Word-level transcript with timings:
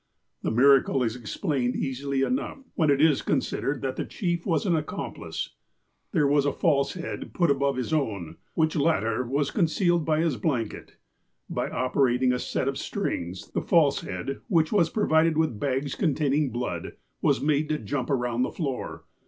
The 0.41 0.49
miracle 0.49 1.03
is 1.03 1.15
explained 1.15 1.75
easily 1.75 2.23
enough, 2.23 2.63
when 2.73 2.89
it 2.89 2.99
is 2.99 3.21
con 3.21 3.39
sidered 3.39 3.81
that 3.81 3.97
the 3.97 4.03
chief 4.03 4.47
was 4.47 4.65
an 4.65 4.75
accomplice. 4.75 5.51
There 6.11 6.25
was 6.25 6.43
a 6.43 6.51
false 6.51 6.95
head 6.95 7.35
put 7.35 7.51
above 7.51 7.75
his 7.75 7.93
own, 7.93 8.37
which 8.55 8.75
latter 8.75 9.23
was 9.23 9.51
concealed 9.51 10.03
by 10.03 10.21
his 10.21 10.37
blanket. 10.37 10.97
By 11.51 11.69
operating 11.69 12.33
a 12.33 12.39
set 12.39 12.67
of 12.67 12.79
strings, 12.79 13.51
the 13.51 13.61
false 13.61 13.99
head, 14.01 14.41
which 14.47 14.71
was 14.71 14.89
provided 14.89 15.37
with 15.37 15.59
bags 15.59 15.93
containing 15.93 16.49
blood, 16.49 16.93
was 17.21 17.39
made 17.39 17.69
to 17.69 17.77
jump 17.77 18.09
around 18.09 18.41
the 18.41 18.49
floor. 18.51 19.05